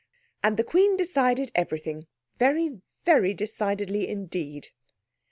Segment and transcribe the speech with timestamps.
[0.41, 2.07] And the Queen decided everything,
[2.39, 4.69] very, very decidedly indeed.